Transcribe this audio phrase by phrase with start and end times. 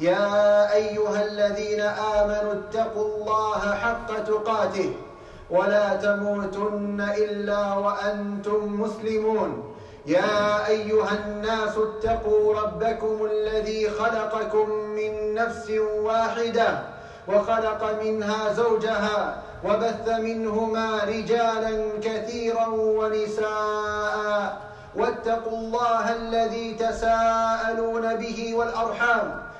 [0.00, 4.92] يا أيها الذين آمنوا اتقوا الله حق تقاته
[5.50, 9.74] ولا تموتن إلا وأنتم مسلمون.
[10.06, 15.70] يا أيها الناس اتقوا ربكم الذي خلقكم من نفس
[16.04, 16.78] واحدة
[17.28, 24.56] وخلق منها زوجها وبث منهما رجالا كثيرا ونساء
[24.96, 29.49] واتقوا الله الذي تساءلون به والأرحام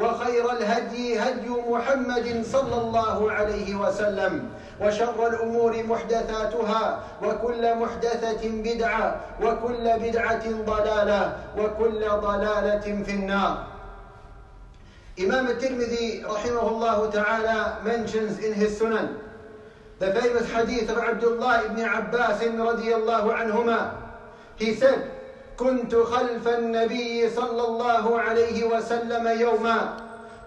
[0.00, 9.84] وخير الهدي هدي محمد صلى الله عليه وسلم وشر الأمور محدثاتها وكل محدثه بدعه وكل
[9.98, 13.66] بدعه ضلاله وكل ضلاله في النار
[15.18, 19.18] Imam al-Tirmidhi rahimahullah ta'ala mentions in his Sunan
[19.98, 23.96] the famous hadith of Abdullah ibn Abbas radiyallahu anhuma.
[24.54, 25.10] He said,
[25.57, 29.97] كنت خلف النبي صلى الله عليه وسلم يوما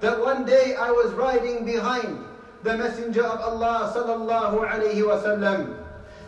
[0.00, 2.18] that one day I was riding behind
[2.62, 5.74] the messenger of Allah صلى الله عليه وسلم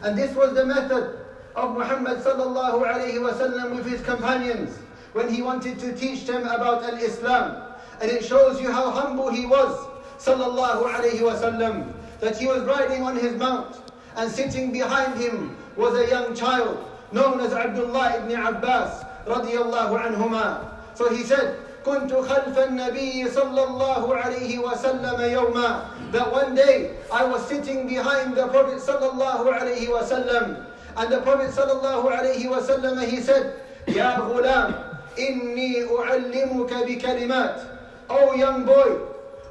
[0.02, 1.18] and this was the method
[1.56, 4.78] of Muhammad صلى الله عليه وسلم with his companions
[5.12, 7.62] when he wanted to teach them about al-Islam
[8.00, 9.74] and it shows you how humble he was
[10.18, 13.74] صلى الله عليه وسلم that he was riding on his mount
[14.16, 19.90] and sitting behind him was a young child known as Abdullah ibn Abbas رضي الله
[20.00, 20.58] عنهما.
[20.94, 27.24] So he said, كنت خلف النبي صلى الله عليه وسلم يوما that one day I
[27.24, 30.64] was sitting behind the Prophet صلى الله عليه وسلم
[30.96, 33.54] and the Prophet صلى الله عليه وسلم he said
[33.88, 34.74] يا غلام
[35.18, 37.60] إني أعلمك بكلمات
[38.10, 39.00] Oh young boy,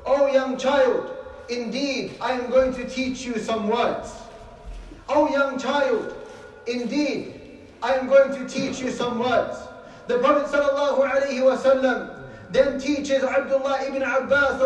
[0.06, 1.12] oh young child,
[1.50, 4.14] indeed I am going to teach you some words.
[5.08, 6.14] Oh young child,
[6.66, 7.38] indeed
[7.83, 9.59] I am going to teach you some words.
[10.07, 12.19] The Prophet ﷺ
[12.53, 14.61] then teaches Abdullah ibn Abbas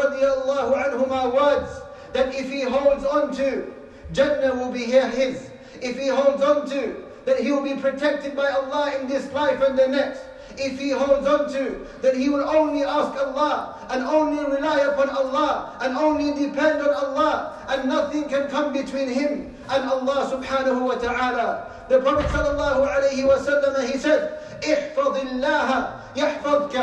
[1.32, 1.80] words
[2.12, 3.72] that if he holds on to,
[4.12, 5.50] Jannah will be his.
[5.80, 9.60] If he holds on to, that he will be protected by Allah in this life
[9.62, 10.20] and the next.
[10.58, 15.10] If he holds on to, that he will only ask Allah and only rely upon
[15.10, 20.81] Allah and only depend on Allah and nothing can come between him and Allah subhanahu
[20.85, 21.67] wa ta'ala.
[21.89, 26.75] The Prophet sallallahu alayhi wa sallam, he said, احفظ الله يحفظك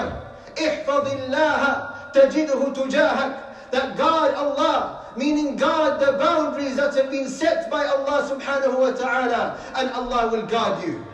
[0.58, 1.62] احفظ الله
[2.14, 3.34] تجده تجاهك
[3.70, 8.90] that God Allah meaning God the boundaries that have been set by Allah subhanahu wa
[8.90, 11.04] ta'ala and Allah will guard you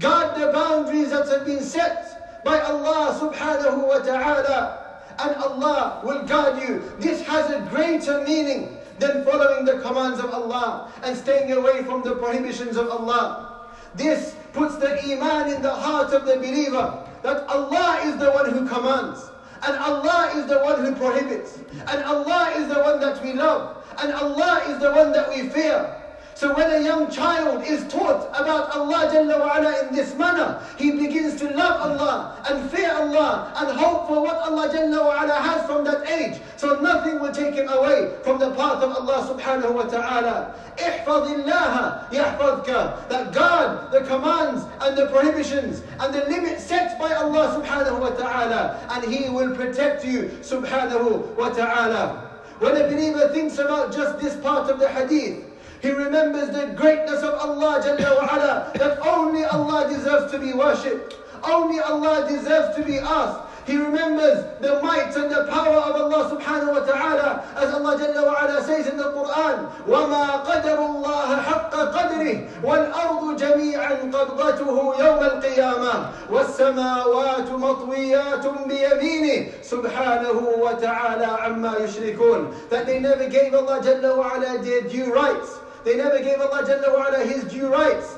[0.00, 4.78] guard the boundaries that have been set by Allah subhanahu wa ta'ala
[5.18, 10.31] and Allah will guard you this has a greater meaning than following the commands of
[10.31, 13.65] Allah and staying away from the prohibitions of Allah.
[13.95, 18.51] This puts the iman in the heart of the believer that Allah is the one
[18.51, 19.29] who commands
[19.63, 23.83] and Allah is the one who prohibits and Allah is the one that we love
[24.01, 25.95] and Allah is the one that we fear
[26.37, 30.91] so when a young child is taught about Allah Jalla wa'ala in this manner, he
[30.91, 35.65] begins to love Allah and fear Allah and hope for what Allah Jalla wa'ala has
[35.65, 36.39] from that age.
[36.55, 40.53] So nothing will take him away from the path of Allah subhanahu wa ta'ala.
[40.77, 43.09] Ihfadillaha yahfadka.
[43.09, 48.09] That God, the commands and the prohibitions and the limits set by Allah subhanahu wa
[48.11, 52.29] ta'ala and he will protect you subhanahu wa ta'ala.
[52.59, 55.46] When a believer thinks about just this part of the hadith,
[55.82, 60.52] he remembers the greatness of Allah Jalla wa ala, that only Allah deserves to be
[60.52, 61.16] worshipped.
[61.42, 63.40] Only Allah deserves to be asked.
[63.66, 68.26] He remembers the might and the power of Allah subhanahu wa ta'ala as Allah Jalla
[68.26, 75.22] wa ala says in the Quran وَمَا قَدَرُ اللَّهَ حَقَّ قَدْرِهِ وَالْأَرْضُ جَمِيعًا قَبْضَتُهُ يَوْمَ
[75.22, 75.94] الْقِيَامَةِ
[76.30, 84.58] وَالسَّمَاوَاتُ مَطْوِيَّاتٌ بِيَمِينِهِ سُبْحَانَهُ وَتَعَالَى عَمَّا يُشْرِكُونَ That they never gave Allah Jalla wa ala
[84.58, 85.58] their due rights.
[85.86, 88.16] They never gave Allah Jalla wa ala His due rights.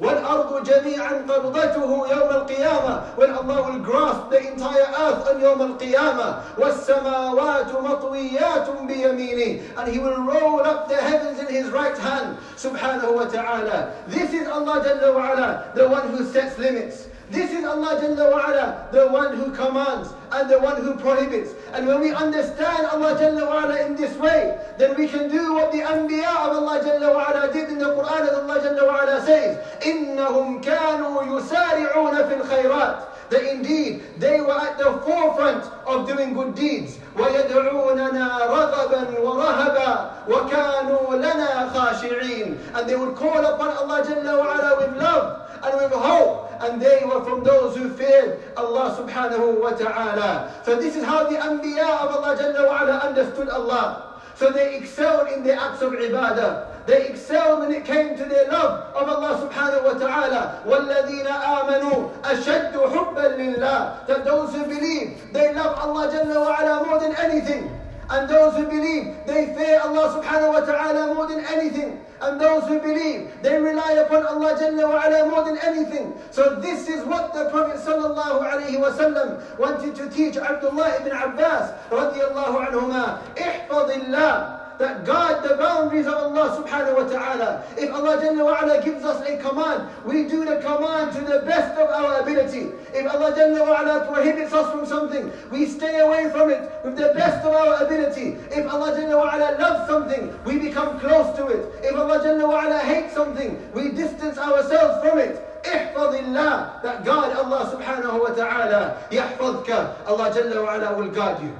[0.00, 6.56] وَالْأَرْضُ جَمِيعًا قَبْضَتُهُ يَوْمَ الْقِيَامَةِ When Allah will grasp the entire earth on يوم القيامة
[6.56, 13.14] وَالسَّمَاوَاتُ مَطْوِيَّاتٌ بِيَمِينِهِ And He will roll up the heavens in His right hand subhanahu
[13.14, 13.92] wa ta'ala.
[14.08, 17.08] This is Allah Jalla wa ala, the one who sets limits.
[17.30, 21.52] This is Allah Jalla wa ala, the one who commands and the one who prohibits.
[21.72, 25.54] And when we understand Allah Jalla wa ala in this way, then we can do
[25.54, 28.86] what the Anbiya of Allah Jalla wa ala did in the Quran as Allah Jalla
[28.86, 35.62] wa ala says, إِنَّهُمْ كَانُوا يُسَارِعُونَ فِي الْخَيْرَاتِ that indeed they were at the forefront
[35.86, 36.98] of doing good deeds.
[37.14, 44.86] وَيَدْعُونَنَا رَغَبًا وَرَهَبًا وَكَانُوا لَنَا خَاشِعِينَ And they would call upon Allah Jalla wa ala
[44.86, 46.43] with love and with hope.
[46.60, 50.62] And they were from those who feared Allah subhanahu wa ta'ala.
[50.64, 54.20] So this is how the Anbiya of Allah Jalla wa ala understood Allah.
[54.36, 56.86] So they excelled in the acts of ibadah.
[56.86, 60.62] They excelled when it came to their love of Allah subhanahu wa ta'ala.
[60.66, 66.86] وَالَّذِينَ آمَنُوا أَشَدُّ حُبًّا لِلَّهِ That those who believe, they love Allah Jalla wa ala
[66.86, 67.73] more than anything.
[68.10, 72.02] And those who believe, they fear Allah subhanahu wa ta'ala more than anything.
[72.20, 76.12] And those who believe, they rely upon Allah Jalla wa ala more than anything.
[76.32, 81.12] So this is what the Prophet sallallahu alayhi wa sallam wanted to teach Abdullah ibn
[81.12, 83.22] Abbas radiallahu anhuma.
[83.38, 87.62] احفظ الله that guard the boundaries of Allah subhanahu wa ta'ala.
[87.76, 91.44] If Allah Jalla wa ala gives us a command, we do the command to the
[91.44, 92.72] best of our ability.
[92.96, 96.96] If Allah Jalla wa ala prohibits us from something, we stay away from it with
[96.96, 98.40] the best of our ability.
[98.50, 101.84] If Allah Jalla wa ala loves something, we become close to it.
[101.84, 105.46] If Allah Jalla wa ala hates something, we distance ourselves from it.
[105.60, 109.68] احفظ الله that God Allah subhanahu wa ta'ala يحفظك
[110.08, 111.52] Allah Jalla wa ala will guard you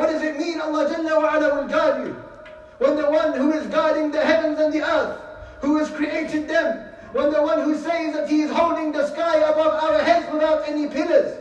[0.00, 2.14] what does it mean Allah Jalla wa ala will guard you?
[2.78, 5.20] When the one who is guarding the heavens and the earth,
[5.60, 9.36] who has created them, when the one who says that he is holding the sky
[9.36, 11.36] above our heads without any pillars,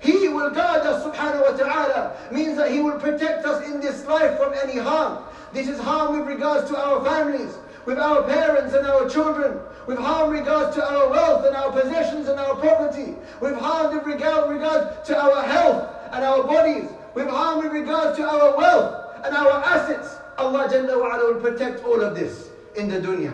[0.00, 4.06] he will guard us subhanahu wa ta'ala, means that he will protect us in this
[4.06, 5.22] life from any harm.
[5.52, 9.98] This is harm with regards to our families, with our parents and our children, with
[9.98, 14.06] harm with regards to our wealth and our possessions and our property, with harm with
[14.06, 19.15] regard, regard to our health and our bodies, with harm with regards to our wealth
[19.23, 20.17] and our assets.
[20.37, 23.33] Allah Jalla wa ala will protect all of this in the dunya.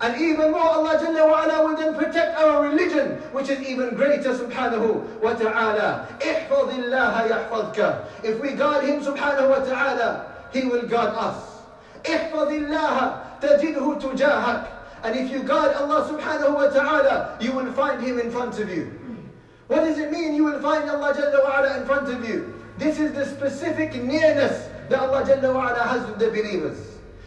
[0.00, 3.94] And even more, Allah Jalla wa ala will then protect our religion, which is even
[3.94, 6.08] greater, subhanahu wa ta'ala.
[6.20, 8.24] احفظ الله يحفظك.
[8.24, 11.36] If we guard Him, subhanahu wa ta'ala, He will guard us.
[12.04, 14.66] احفظ الله تجده تجاهك.
[15.04, 18.68] And if you guard Allah subhanahu wa ta'ala, you will find Him in front of
[18.70, 18.90] you.
[19.68, 22.52] What does it mean you will find Allah Jalla wa ala in front of you?
[22.78, 26.78] This is the specific nearness that Allah Jalla wa ala has with the believers.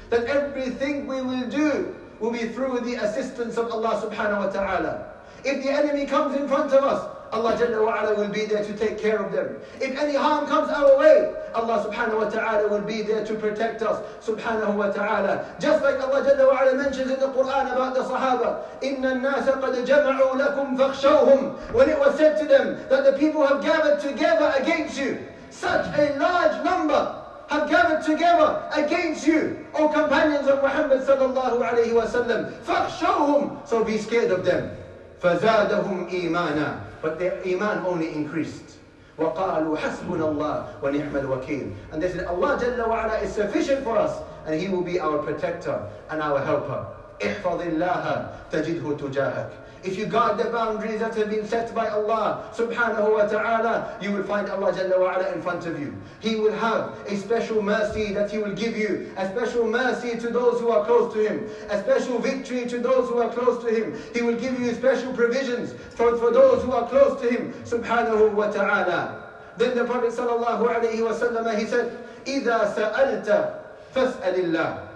[0.09, 5.13] That everything we will do will be through the assistance of Allah subhanahu wa ta'ala.
[5.43, 8.63] If the enemy comes in front of us, Allah Jalla wa ala will be there
[8.63, 9.57] to take care of them.
[9.81, 13.81] If any harm comes our way, Allah subhanahu wa ta'ala will be there to protect
[13.81, 15.55] us, subhanahu wa ta'ala.
[15.59, 19.47] Just like Allah Jalla wa ala mentions in the Quran about the Sahaba, إِنَّ النَّاسَ
[19.59, 23.99] قَدْ جَمَعُوا لَكُمْ فَاخْشَوْهُم When it was said to them that the people have gathered
[23.99, 25.19] together against you,
[25.51, 31.93] such a large number have gathered together against you, O companions of Muhammad sallallahu alayhi
[31.93, 32.51] wa sallam.
[32.63, 34.75] فَخْشَوْهُمْ So be scared of them.
[35.21, 38.77] فَزَادَهُمْ إِيمَانًا But their iman only increased.
[39.17, 43.97] وَقَالُوا حَسْبُنَا اللَّهُ وَنِعْمَ الْوَكِيلُ And they said, Allah Jalla wa ala is sufficient for
[43.97, 46.85] us and He will be our protector and our helper.
[47.21, 49.49] احفظ الله تجده تجاهك
[49.83, 54.11] if you guard the boundaries that have been set by Allah subhanahu wa ta'ala, you
[54.11, 55.95] will find Allah Jalla wa ala in front of you.
[56.19, 60.29] He will have a special mercy that He will give you, a special mercy to
[60.29, 63.69] those who are close to Him, a special victory to those who are close to
[63.69, 63.95] Him.
[64.13, 68.33] He will give you special provisions for, for those who are close to Him subhanahu
[68.33, 69.23] wa ta'ala.
[69.57, 73.53] Then the Prophet sallallahu alayhi wa sallam, he said, إِذَا سَأَلْتَ
[73.93, 74.87] فَاسْأَلِ اللَّهِ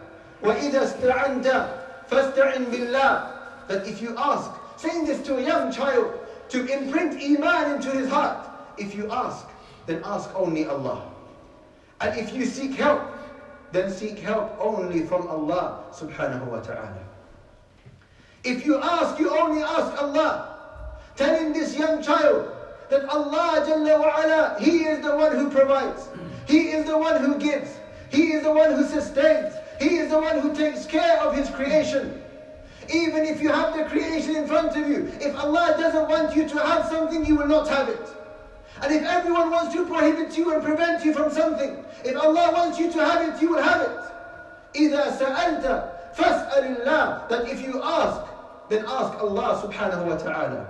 [0.43, 1.47] وَإِذَا اسْتَعَنْتَ
[2.09, 6.12] فَاسْتَعِنْ بِاللَّهِ That if you ask, saying this to a young child
[6.50, 8.49] to imprint Iman into his heart.
[8.78, 9.47] If you ask,
[9.87, 11.11] then ask only Allah.
[12.00, 13.02] And if you seek help,
[13.73, 17.02] then seek help only from Allah subhanahu wa ta'ala.
[18.45, 20.52] If you ask, you only ask Allah.
[21.16, 22.52] Telling this young child
[22.90, 26.09] that Allah Jalla wa ala, He is the one who provides.
[26.47, 27.71] He is the one who gives.
[28.11, 29.54] He is the one who sustains.
[29.80, 32.23] He is the one who takes care of His creation.
[32.93, 36.47] Even if you have the creation in front of you, if Allah doesn't want you
[36.50, 38.01] to have something, you will not have it.
[38.81, 42.79] And if everyone wants to prohibit you and prevent you from something, if Allah wants
[42.79, 43.97] you to have it, you will have it.
[44.73, 48.21] إِذَا سَأَلْتَ فَاسْأَلِ اللَّهِ That if you ask,
[48.69, 50.67] then ask Allah subhanahu wa ta'ala.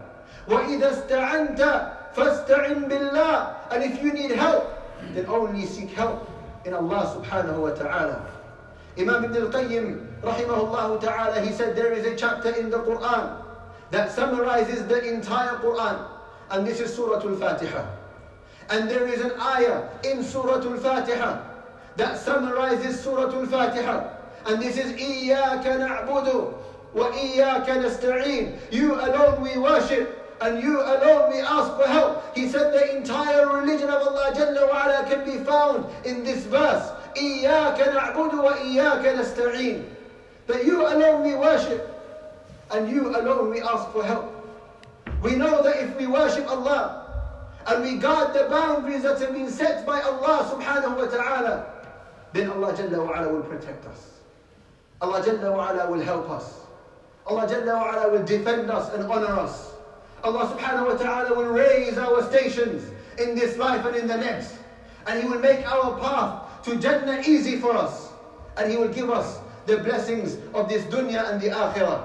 [0.48, 4.68] وَإِذَا اسْتَعَنْتَ فَاسْتَعِنْ بِاللَّهِ And if you need help,
[5.14, 6.30] then only seek help
[6.66, 8.26] in Allah subhanahu wa ta'ala.
[8.98, 13.43] Imam Ibn al-Qayyim rahimahullah ta'ala, he said there is a chapter in the Quran
[13.91, 16.09] that summarizes the entire Quran.
[16.51, 17.87] And this is Surah Al-Fatiha.
[18.71, 21.43] And there is an ayah in Surah Al-Fatiha
[21.97, 24.13] that summarizes Surah Al-Fatiha.
[24.47, 26.53] And this is إِيَّاكَ wa
[26.95, 32.35] وَإِيَّاكَ نَسْتَعِينُ You alone we worship and you alone we ask for help.
[32.35, 36.91] He said the entire religion of Allah Jalla wa'ala can be found in this verse.
[37.17, 39.96] إِيَّاكَ نَعْبُدُ وَإِيَّاكَ نَسْتَعِينُ
[40.47, 41.93] that you alone we worship
[42.71, 44.33] and you alone we ask for help.
[45.23, 47.03] We know that if we worship Allah
[47.67, 51.67] and we guard the boundaries that have been set by Allah subhanahu wa ta'ala,
[52.33, 54.19] then Allah Jalla wa ala will protect us.
[55.01, 56.61] Allah Jalla wa ala will help us.
[57.27, 59.73] Allah Jalla wa ala will defend us and honor us.
[60.23, 64.59] Allah subhanahu wa ta'ala will raise our stations in this life and in the next.
[65.07, 68.11] And He will make our path to Jannah easy for us.
[68.57, 72.04] And He will give us the blessings of this dunya and the akhirah.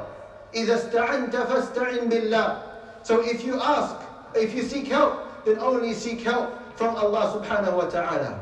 [0.54, 2.62] إِذَا اسْتَعِنْتَ فَاسْتَعِنْ بِاللَّهِ
[3.02, 3.96] So if you ask,
[4.34, 8.40] if you seek help, then only seek help from Allah subhanahu wa ta'ala.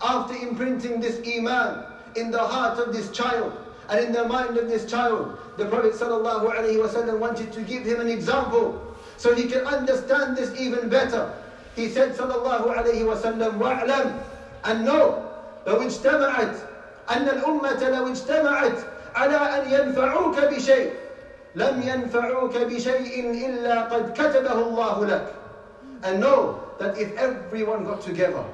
[0.00, 1.84] After imprinting this iman
[2.16, 3.52] in the heart of this child
[3.90, 7.84] and in the mind of this child, the Prophet sallallahu alaihi wasallam wanted to give
[7.84, 11.34] him an example so he can understand this even better.
[11.74, 14.22] He said sallallahu alaihi wasallam, وَاعْلَمْ
[14.64, 15.24] and know
[15.66, 16.56] لو اجتمعت
[17.10, 18.78] أن الأمة لو اجتمعت
[19.14, 20.92] على أن ينفعوك بشيء
[21.54, 25.26] لم ينفعوك بشيء إلا قد كتبه الله لك
[26.04, 28.44] and know that if everyone got together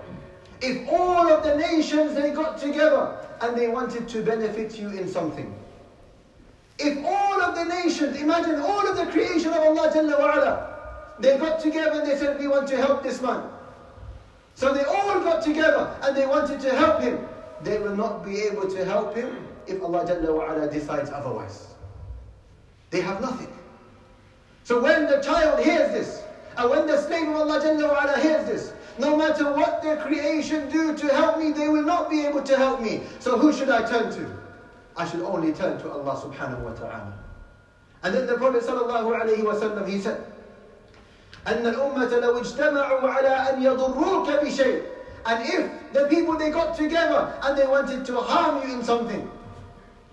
[0.63, 5.09] if all of the nations they got together and they wanted to benefit you in
[5.09, 5.53] something
[6.79, 10.67] if all of the nations, imagine all of the creation of Allah Jalla wa'ala,
[11.21, 13.43] they got together and they said, we want to help this man.
[14.57, 17.25] So they all got together and they wanted to help him.
[17.63, 21.69] They will not be able to help him if Allah Jalla wa'ala decides otherwise.
[22.91, 23.53] They have nothing.
[24.65, 26.23] So when the child hears this,
[26.57, 30.69] and when the slave of Allah Jalla wa'ala hears this, no matter what their creation
[30.69, 33.03] do to help me, they will not be able to help me.
[33.19, 34.31] So who should I turn to?
[34.97, 37.13] I should only turn to Allah subhanahu wa ta'ala.
[38.05, 40.25] And then the Prophet sallallahu alayhi wa sallam, he said,
[41.47, 44.83] أن الأمة لو اجتمعوا على أن يضروك بشيء
[45.27, 49.29] And if the people they got together and they wanted to harm you in something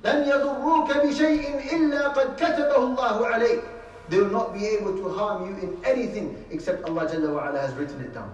[0.03, 3.61] لن يضروك بشيء إلا قد كتبه الله عليك
[4.09, 7.59] They will not be able to harm you in anything except Allah Jalla wa ala
[7.61, 8.29] has written it down.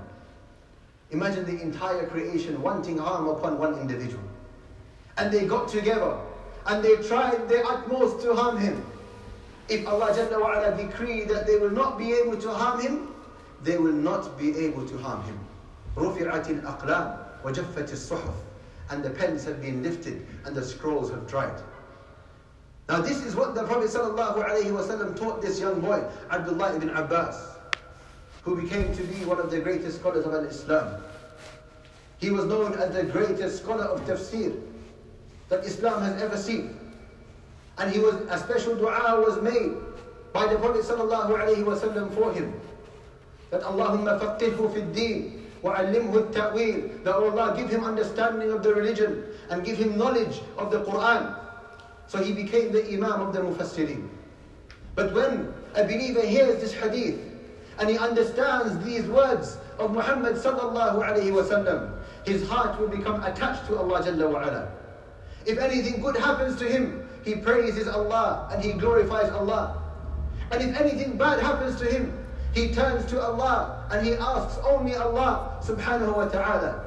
[1.11, 4.23] Imagine the entire creation wanting harm upon one individual.
[5.17, 6.17] And they got together
[6.65, 8.83] and they tried their utmost to harm him.
[9.69, 13.13] If Allah Jalla wa ala decree that they will not be able to harm him,
[13.61, 15.37] they will not be able to harm him.
[15.97, 18.33] رفعت الأقلام وجفت الصحف
[18.89, 21.61] and the pens have been lifted and the scrolls have dried.
[22.87, 27.35] Now this is what the Prophet ﷺ taught this young boy, Abdullah ibn Abbas,
[28.43, 31.03] who became to be one of the greatest scholars of Islam.
[32.19, 34.57] He was known as the greatest scholar of tafsir
[35.49, 36.79] that Islam has ever seen.
[37.77, 39.73] And he was a special dua was made
[40.31, 42.53] by the Prophet ﷺ for him.
[43.51, 49.23] That Allahumma faqihhu fi deen وَعَلِّمْهُ التَّأْوِيلِ That Allah give him understanding of the religion
[49.49, 51.35] and give him knowledge of the Quran.
[52.07, 54.07] So he became the Imam of the Mufassirin.
[54.95, 57.19] But when a believer hears this hadith
[57.79, 61.91] and he understands these words of Muhammad sallallahu alayhi wasallam,
[62.25, 64.71] his heart will become attached to Allah Jalla wa ala.
[65.45, 69.81] If anything good happens to him, he praises Allah and he glorifies Allah.
[70.51, 72.11] And if anything bad happens to him,
[72.53, 76.82] he turns to Allah and he asks oh, only Allah subhanahu wa ta'ala.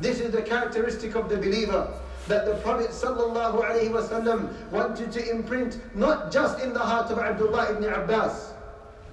[0.00, 1.88] This is the characteristic of the believer
[2.28, 7.18] that the Prophet sallallahu alaihi wasallam wanted to imprint not just in the heart of
[7.18, 8.52] Abdullah ibn Abbas,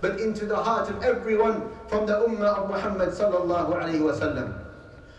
[0.02, 4.54] but into the heart of everyone from the ummah of Muhammad sallallahu alaihi wasallam.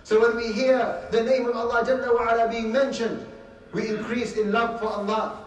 [0.04, 3.26] So when we hear the name of Allah Jalla wa ala being mentioned,
[3.72, 5.38] we increase in love for Allah.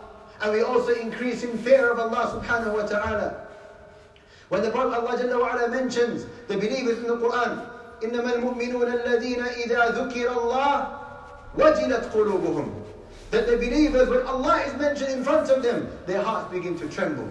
[0.41, 3.47] And we also increase in fear of Allah subhanahu wa ta'ala.
[4.52, 7.68] When the Prophet Allah Jalla wa ala mentions the believers in the Quran,
[8.02, 10.86] إنما المؤمنون الذين إذا ذكر الله
[11.58, 12.70] وجلت قلوبهم
[13.30, 16.88] that the believers when Allah is mentioned in front of them their hearts begin to
[16.88, 17.30] tremble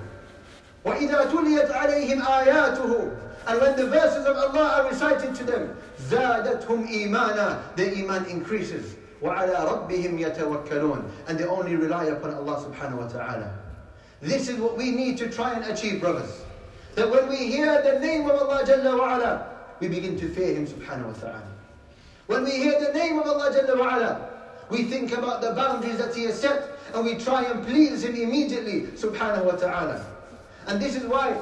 [0.86, 3.12] وإذا تليت عليهم آياته
[3.48, 5.76] and when the verses of Allah are recited to them
[6.10, 12.98] زادتهم إيمانا their iman increases وعلى ربهم يتوكلون and they only rely upon Allah subhanahu
[12.98, 13.54] wa ta'ala
[14.22, 16.42] This is what we need to try and achieve, brothers.
[16.95, 19.49] That when we hear the name of Allah Jalla wa ala,
[19.81, 21.43] we begin to fear Him subhanahu wa ta'ala.
[22.27, 24.29] When we hear the name of Allah Jalla wa ala,
[24.69, 28.15] we think about the boundaries that He has set and we try and please Him
[28.15, 30.05] immediately subhanahu wa ta'ala.
[30.67, 31.37] And this is why,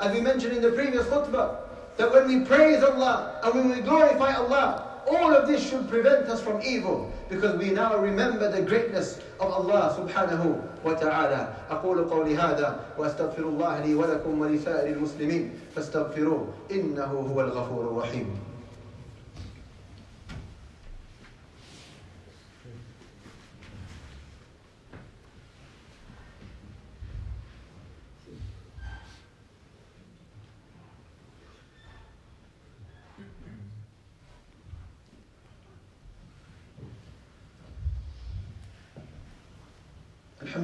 [0.00, 1.56] as we mentioned in the previous khutbah,
[1.96, 6.27] that when we praise Allah and when we glorify Allah, all of this should prevent
[6.29, 11.55] us from evil because we now remember the greatness of Allah subhanahu wa ta'ala.
[11.69, 18.46] أقول قولي هذا وأستغفر الله لي ولكم ولسائر المسلمين فاستغفروه إنه هو الغفور الرحيم.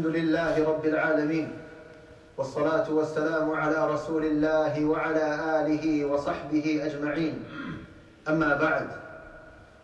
[0.04, 1.48] الحمد لله رب العالمين
[2.36, 5.26] والصلاة والسلام على رسول الله وعلى
[5.60, 7.44] آله وصحبه أجمعين
[8.28, 8.88] أما بعد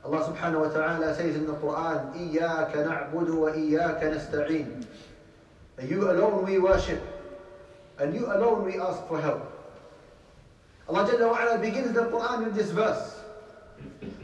[0.04, 4.84] subhanahu wa ta'ala says in the إياك نعبد وإياك نستعين
[5.78, 7.00] and you alone we worship
[7.98, 9.40] and you alone we ask for help
[10.86, 13.16] Allah Jalla wa begins the Quran with this verse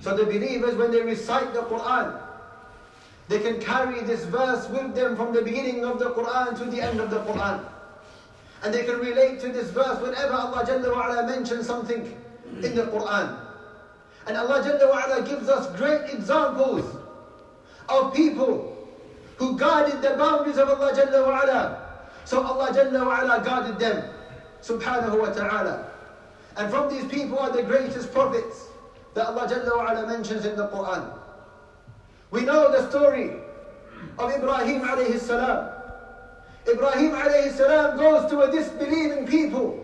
[0.03, 2.26] so the believers when they recite the Quran
[3.29, 6.81] They can carry this verse with them from the beginning of the Quran to the
[6.81, 7.65] end of the Quran.
[8.63, 12.17] And they can relate to this verse whenever Allah Jalla mentions something
[12.63, 13.37] in the Quran.
[14.27, 16.85] And Allah Jalla gives us great examples
[17.89, 18.77] of people
[19.37, 21.81] who guarded the boundaries of Allah Jalla.
[22.25, 24.09] So Allah Jalla wa'ala guarded them,
[24.63, 25.91] subhanahu wa ta'ala.
[26.57, 28.67] And from these people are the greatest prophets
[29.15, 31.16] that Allah Jalla mentions in the Quran.
[32.31, 33.31] We know the story
[34.19, 35.73] of Ibrahim alayhi salam.
[36.69, 39.83] Ibrahim alayhi salam goes to a disbelieving people,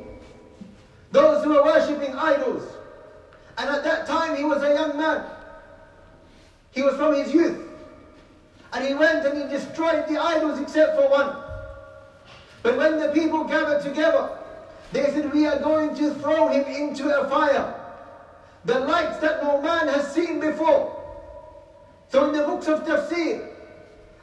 [1.13, 2.63] those who are worshipping idols.
[3.59, 5.25] And at that time he was a young man.
[6.73, 7.69] He was from his youth.
[8.73, 11.37] And he went and he destroyed the idols except for one.
[12.63, 14.31] But when the people gathered together,
[14.93, 17.75] they said, We are going to throw him into a fire.
[18.65, 21.02] The lights that no man has seen before.
[22.13, 23.49] So in the books of tafsir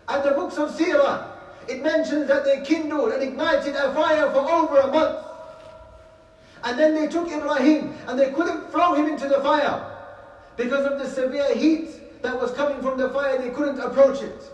[0.09, 1.25] and the books of seerah,
[1.67, 5.25] it mentions that they kindled and ignited a fire for over a month.
[6.63, 9.83] And then they took Ibrahim and they couldn't throw him into the fire
[10.55, 14.51] because of the severe heat that was coming from the fire, they couldn't approach it.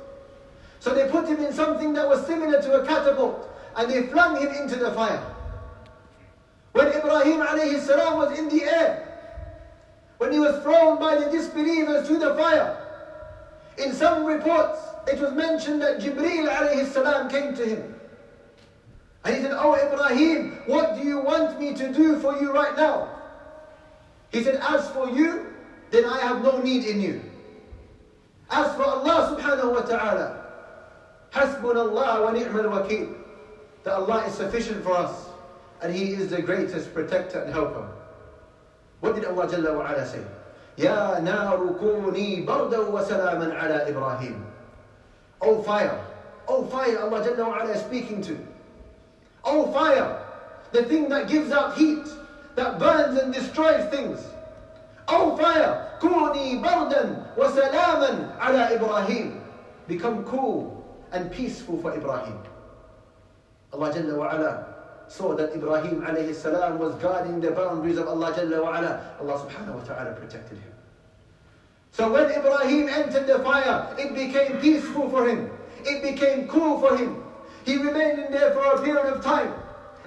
[0.80, 4.40] So they put him in something that was similar to a catapult and they flung
[4.40, 5.22] him into the fire.
[6.72, 9.02] When Ibrahim alayhi salam was in the air,
[10.20, 12.84] when he was thrown by the disbelievers to the fire,
[13.78, 17.96] in some reports, it was mentioned that Jibreel alayhi salam came to him.
[19.24, 22.76] And he said, Oh Ibrahim, what do you want me to do for you right
[22.76, 23.10] now?
[24.32, 25.48] He said, As for you,
[25.92, 27.22] then I have no need in you.
[28.52, 30.46] As for Allah subhanahu wa ta'ala,
[31.32, 33.16] Hasbun Allah wa ni'mal wakil.
[33.84, 35.28] That Allah is sufficient for us
[35.82, 37.88] and He is the greatest protector and helper.
[39.02, 40.24] What did Allah Jalla wa ala say?
[40.79, 44.45] يا نار كوني بردا وسلاما على إبراهيم
[45.43, 45.99] Oh fire,
[46.49, 48.37] oh fire Allah Jalla wa ala is speaking to.
[49.45, 50.21] Oh fire,
[50.73, 52.05] the thing that gives out heat,
[52.57, 54.21] that burns and destroys things.
[55.09, 59.41] Oh fire, كوني بردا وسلاما على إبراهيم
[59.89, 62.39] Become cool and peaceful for Ibrahim.
[63.73, 64.67] Allah Jalla wa ala
[65.08, 69.46] saw that Ibrahim alayhi salam was guarding the boundaries of Allah Jalla wa ala, Allah
[69.46, 70.72] subhanahu wa ta'ala protected him.
[71.92, 75.50] So when Ibrahim entered the fire, it became peaceful for him.
[75.86, 77.24] It became cool for him.
[77.64, 79.54] He remained in there for a period of time.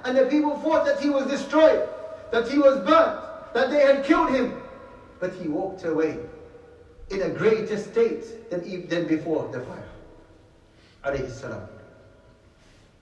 [0.04, 1.88] And the people thought that he was destroyed,
[2.30, 3.20] that he was burnt,
[3.54, 4.60] that they had killed him.
[5.18, 6.18] But he walked away
[7.10, 9.88] in a greater state than, than before the fire.
[11.04, 11.62] Alayhi salam.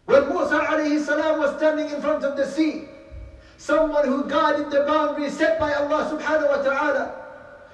[0.06, 2.84] When Musa alayhi salam was standing in front of the sea,
[3.58, 7.14] someone who guarded the boundary set by Allah subhanahu wa ta'ala,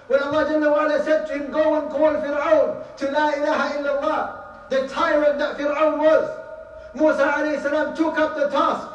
[0.09, 3.79] when Allah Jalla wa ala said to him, go and call Fir'aun to La ilaha
[3.79, 6.39] illallah, the tyrant that Fir'aun was,
[6.95, 8.89] Musa alayhi salam took up the task.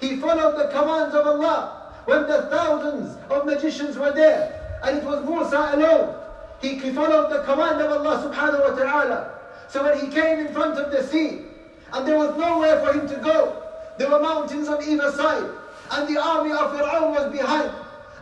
[0.00, 5.04] He followed the commands of Allah when the thousands of magicians were there and it
[5.04, 6.16] was Musa alone.
[6.60, 9.38] He followed the command of Allah subhanahu wa ta'ala.
[9.68, 11.42] So when he came in front of the sea,
[11.92, 13.62] and there was nowhere for him to go.
[13.98, 15.50] There were mountains on either side,
[15.90, 17.70] and the army of Fir'aun was behind,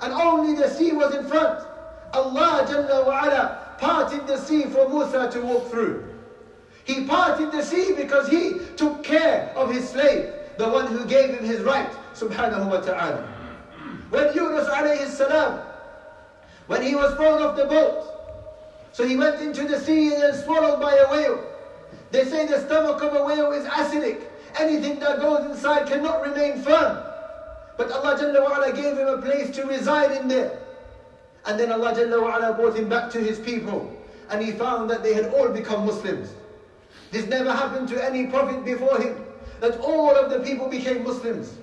[0.02, 1.66] and only the sea was in front.
[2.12, 6.04] Allah Jalla wa parted the sea for Musa to walk through.
[6.85, 11.30] He parted the sea because he took care of his slave, the one who gave
[11.30, 13.22] him his right, subhanahu wa ta'ala.
[14.11, 15.61] When Yunus alayhi salam,
[16.66, 18.04] when he was thrown off the boat,
[18.92, 21.49] so he went into the sea and swallowed by a whale.
[22.11, 24.22] They say the stomach of a whale is acidic.
[24.59, 27.05] Anything that goes inside cannot remain firm.
[27.76, 30.59] But Allah Jalla wa'ala gave him a place to reside in there.
[31.46, 33.96] And then Allah Jalla wa'ala brought him back to his people.
[34.29, 36.33] And he found that they had all become Muslims.
[37.11, 39.24] This never happened to any prophet before him.
[39.61, 41.55] That all of the people became Muslims.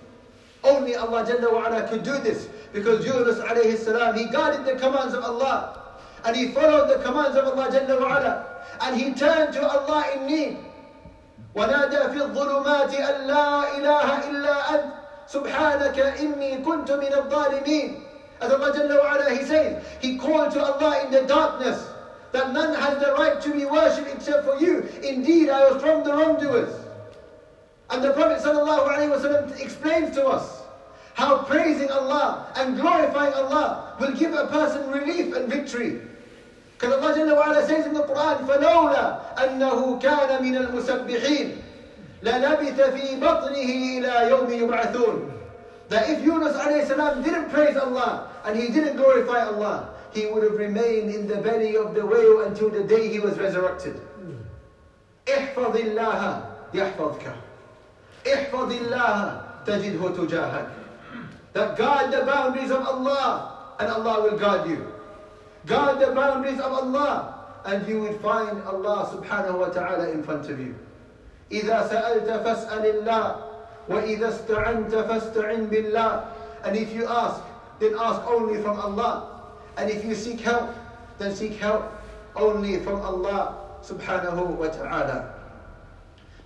[0.64, 2.50] Only Allah Jalla wa'ala could do this.
[2.74, 5.87] Because Yunus alayhi salam, he guarded the commands of Allah
[6.27, 8.45] And he followed the commands of Allah Jalla wa'ala.
[8.81, 10.57] And he turned to Allah in need.
[11.55, 14.93] ونادى في الظلمات أن لا إله إلا أنت
[15.29, 18.01] سبحانك إني كنت من الظالمين
[18.41, 21.89] As Allah Jalla wa'ala, He says, He called to Allah in the darkness
[22.33, 24.89] that none has the right to be worshipped except for you.
[25.03, 26.75] Indeed, I was from the wrongdoers.
[27.91, 30.63] And the Prophet ﷺ explains to us
[31.15, 36.01] how praising Allah and glorifying Allah will give a person relief and victory.
[36.84, 41.58] Allah Jalla wa'ala says in the Quran, فَلَوْلَا أَنَّهُ كَانَ مِنَ الْمُسَبِّحِينَ
[42.24, 45.32] لَلَبِثَ فِي بَطْنِهِ إِلَى يَوْمِ يُبْعَثُونَ
[45.90, 50.54] That if Yunus alayhi didn't praise Allah and he didn't glorify Allah, he would have
[50.54, 54.00] remained in the belly of the whale until the day he was resurrected.
[55.28, 56.42] احفظ الله
[56.74, 57.26] يحفظك
[58.34, 60.68] احفظ الله تجده تجاهك
[61.54, 64.86] That guard the boundaries of Allah and Allah will guard you.
[65.67, 67.35] Guard the boundaries of Allah
[67.65, 70.75] and you will find Allah subhanahu wa ta'ala in front of you.
[71.51, 73.37] إذا سألت فاسأل الله
[73.89, 76.25] وإذا استعنت فاستعن بالله
[76.65, 77.43] And if you ask,
[77.81, 79.29] then ask only from Allah.
[79.77, 80.71] And if you seek help,
[81.19, 81.91] then seek help
[82.37, 85.35] only from Allah subhanahu wa ta'ala.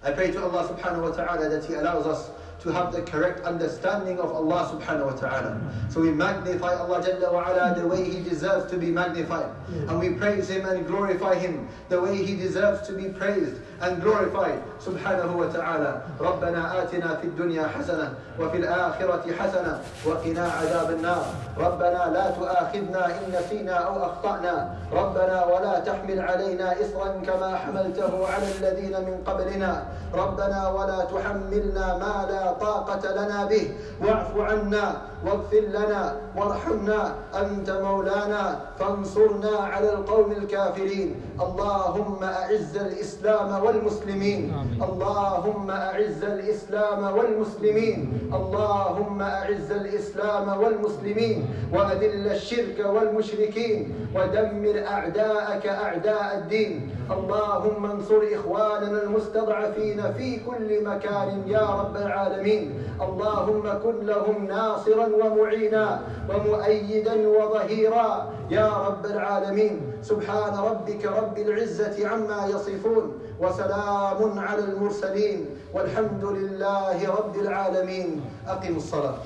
[0.03, 3.45] I pray to Allah subhanahu wa ta'ala that He allows us to have the correct
[3.45, 5.61] understanding of Allah subhanahu wa ta'ala.
[5.89, 9.51] So we magnify Allah Jalla wa ala the way He deserves to be magnified.
[9.89, 14.03] And we praise Him and glorify Him the way He deserves to be praised and
[14.03, 21.25] glorified سبحانه وتعالى ربنا آتنا في الدنيا حسنة وفي الآخرة حسنة وقنا عذاب النار
[21.59, 28.47] ربنا لا تؤاخذنا إن نسينا أو أخطأنا ربنا ولا تحمل علينا إصرا كما حملته على
[28.61, 33.72] الذين من قبلنا ربنا ولا تحملنا ما لا طاقة لنا به.
[34.02, 35.02] واعف عنا.
[35.26, 41.16] واغفر لنا وارحمنا أنت مولانا فانصرنا على القوم الكافرين.
[41.42, 44.54] اللهم أعز الإسلام والمسلمين.
[44.82, 47.98] اللهم أعز الإسلام والمسلمين.
[48.34, 51.38] اللهم أعز الإسلام والمسلمين.
[51.74, 53.96] وأذل الشرك والمشركين.
[54.16, 56.96] ودمر أعداءك أعداء الدين.
[57.12, 62.84] اللهم انصر إخواننا المستضعفين في كل مكان يا رب العالمين.
[63.02, 68.10] اللهم كن لهم ناصرا ومعينا ومؤيدا وظهيرا.
[68.52, 77.36] يا رب العالمين سبحان ربك رب العزة عما يصفون وسلام على المرسلين والحمد لله رب
[77.36, 78.22] العالمين.
[78.48, 79.20] أقم الصلاة.